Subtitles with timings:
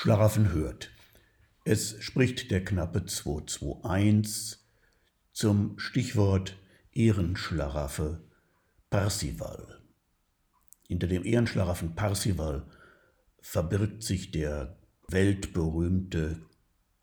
[0.00, 0.92] Schlaraffen hört.
[1.64, 4.60] Es spricht der knappe 221
[5.32, 6.56] zum Stichwort
[6.92, 8.22] Ehrenschlaraffe
[8.90, 9.80] Parsival.
[10.86, 12.64] Hinter dem Ehrenschlaraffen Parsival
[13.40, 16.46] verbirgt sich der weltberühmte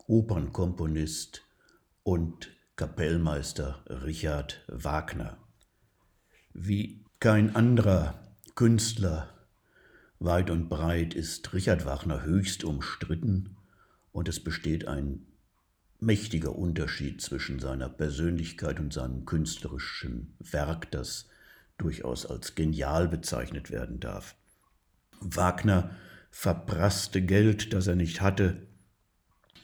[0.06, 1.42] Opernkomponist
[2.02, 5.36] und Kapellmeister Richard Wagner.
[6.54, 8.14] Wie kein anderer
[8.54, 9.35] Künstler
[10.18, 13.56] weit und breit ist Richard Wagner höchst umstritten
[14.12, 15.26] und es besteht ein
[16.00, 21.28] mächtiger Unterschied zwischen seiner Persönlichkeit und seinem künstlerischen Werk, das
[21.78, 24.36] durchaus als genial bezeichnet werden darf.
[25.20, 25.90] Wagner
[26.30, 28.66] verprasste Geld, das er nicht hatte.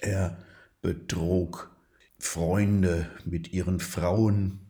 [0.01, 0.39] Er
[0.81, 1.71] betrog
[2.19, 4.61] Freunde mit ihren Frauen.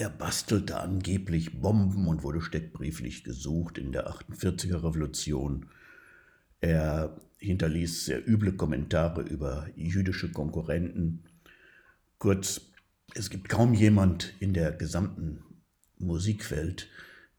[0.00, 5.66] Er bastelte angeblich Bomben und wurde steckbrieflich gesucht in der 48er Revolution.
[6.62, 11.24] Er hinterließ sehr üble Kommentare über jüdische Konkurrenten.
[12.16, 12.62] Kurz,
[13.14, 15.44] es gibt kaum jemand in der gesamten
[15.98, 16.88] Musikwelt,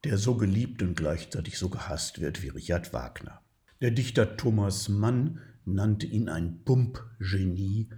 [0.04, 3.42] der so geliebt und gleichzeitig so gehasst wird wie Richard Wagner.
[3.82, 7.90] Der Dichter Thomas Mann nannte ihn ein Pumpgenie,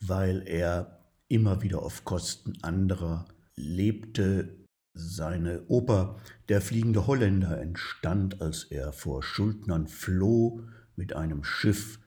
[0.00, 4.58] weil er immer wieder auf Kosten anderer lebte.
[4.94, 10.64] Seine Oper Der fliegende Holländer entstand, als er vor Schuldnern floh,
[10.96, 11.98] mit einem Schiff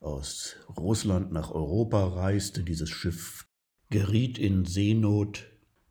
[0.00, 2.62] aus Russland nach Europa reiste.
[2.62, 3.46] Dieses Schiff
[3.88, 5.46] geriet in Seenot.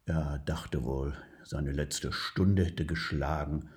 [0.05, 3.69] Er dachte wohl, seine letzte Stunde hätte geschlagen.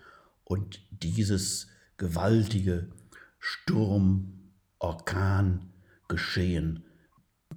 [0.44, 2.90] Und dieses gewaltige
[3.38, 5.72] Sturm, Orkan,
[6.08, 6.84] Geschehen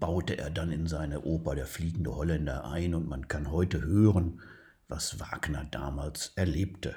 [0.05, 4.39] baute er dann in seine Oper Der fliegende Holländer ein und man kann heute hören,
[4.87, 6.93] was Wagner damals erlebte.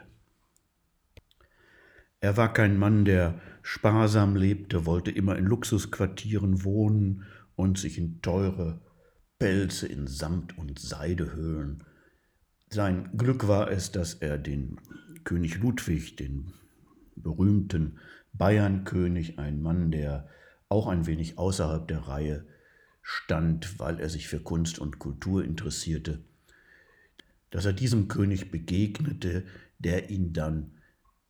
[2.20, 7.24] Er war kein Mann, der sparsam lebte, wollte immer in Luxusquartieren wohnen
[7.56, 8.82] und sich in teure
[9.38, 11.84] Pelze in Samt und Seide hüllen.
[12.68, 14.78] Sein Glück war es, dass er den
[15.24, 16.52] König Ludwig, den
[17.16, 18.00] berühmten
[18.34, 20.28] Bayernkönig, ein Mann, der
[20.68, 22.44] auch ein wenig außerhalb der Reihe
[23.10, 26.20] stand, weil er sich für Kunst und Kultur interessierte,
[27.48, 29.46] dass er diesem König begegnete,
[29.78, 30.72] der ihn dann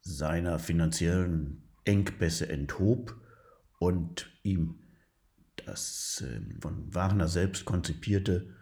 [0.00, 3.14] seiner finanziellen Engpässe enthob
[3.78, 4.80] und ihm
[5.54, 8.56] das ähm, von Wagner selbst konzipierte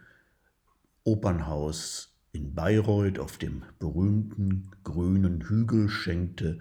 [1.03, 6.59] Opernhaus in Bayreuth auf dem berühmten grünen Hügel schenkte,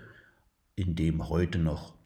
[0.75, 1.99] in dem heute noch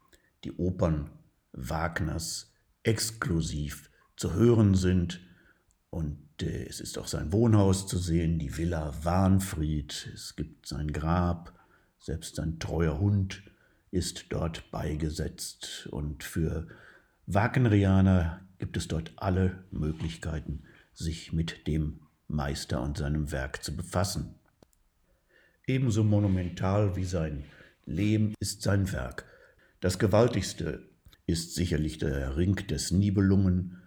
[0.43, 1.09] die Opern
[1.53, 3.90] Wagners exklusiv
[4.21, 5.19] zu hören sind.
[5.89, 10.11] Und äh, es ist auch sein Wohnhaus zu sehen, die Villa Warnfried.
[10.13, 11.59] Es gibt sein Grab,
[11.99, 13.43] selbst sein treuer Hund
[13.91, 15.89] ist dort beigesetzt.
[15.91, 16.69] Und für
[17.27, 24.35] Wagnerianer gibt es dort alle Möglichkeiten, sich mit dem Meister und seinem Werk zu befassen.
[25.67, 27.45] Ebenso monumental wie sein
[27.87, 29.25] Lehm ist sein Werk.
[29.81, 30.87] Das gewaltigste
[31.25, 33.81] ist sicherlich der Ring des Nibelungen,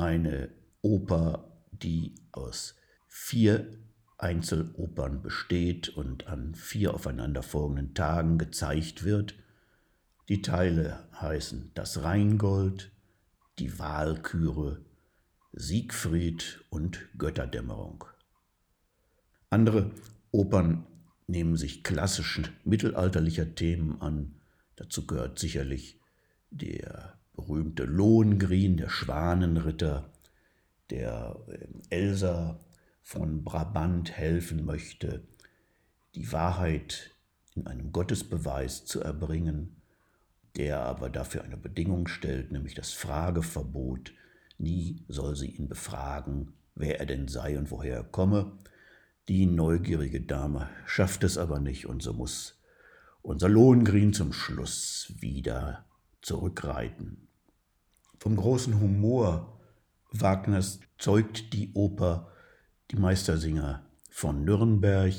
[0.00, 0.48] eine
[0.82, 2.74] Oper, die aus
[3.06, 3.70] vier
[4.18, 9.34] Einzelopern besteht und an vier aufeinanderfolgenden Tagen gezeigt wird.
[10.28, 12.92] Die Teile heißen Das Rheingold,
[13.58, 14.84] Die Walküre,
[15.52, 18.04] Siegfried und Götterdämmerung.
[19.48, 19.90] Andere
[20.30, 20.86] Opern
[21.26, 24.36] nehmen sich klassischen mittelalterlicher Themen an.
[24.76, 26.00] Dazu gehört sicherlich
[26.50, 26.89] der
[27.50, 30.12] berühmte Lohengrin, der Schwanenritter,
[30.90, 32.60] der ähm, Elsa
[33.02, 35.26] von Brabant helfen möchte,
[36.14, 37.10] die Wahrheit
[37.56, 39.82] in einem Gottesbeweis zu erbringen,
[40.56, 44.12] der aber dafür eine Bedingung stellt, nämlich das Frageverbot.
[44.58, 48.58] Nie soll sie ihn befragen, wer er denn sei und woher er komme,
[49.28, 52.60] die neugierige Dame schafft es aber nicht, und so muss
[53.22, 55.84] unser Lohengrin zum Schluss wieder
[56.22, 57.26] zurückreiten.
[58.20, 59.58] Vom großen Humor
[60.12, 62.30] Wagners zeugt die Oper
[62.90, 65.14] Die Meistersinger von Nürnberg.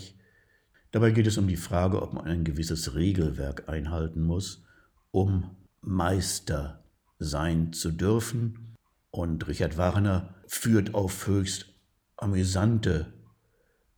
[0.91, 4.63] Dabei geht es um die Frage, ob man ein gewisses Regelwerk einhalten muss,
[5.09, 6.83] um Meister
[7.17, 8.77] sein zu dürfen.
[9.09, 11.73] Und Richard Wagner führt auf höchst
[12.17, 13.11] amüsante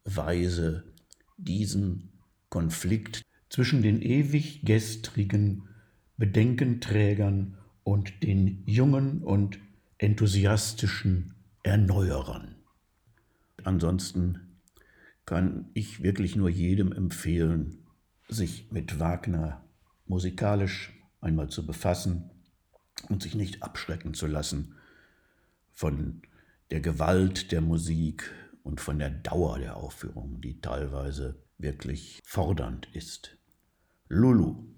[0.06, 0.86] Weise
[1.36, 5.68] diesen Konflikt zwischen den ewig gestrigen
[6.16, 9.60] Bedenkenträgern und den jungen und
[9.98, 11.34] enthusiastischen
[11.64, 12.56] Erneuerern.
[13.64, 14.60] Ansonsten
[15.26, 17.86] kann ich wirklich nur jedem empfehlen,
[18.28, 19.64] sich mit Wagner
[20.06, 20.92] musikalisch
[21.22, 22.30] einmal zu befassen.
[23.10, 24.76] und sich nicht abschrecken zu lassen
[25.74, 26.22] von
[26.72, 28.32] der Gewalt der Musik
[28.64, 33.38] und von der Dauer der Aufführung, die teilweise wirklich fordernd ist.
[34.08, 34.73] Lulu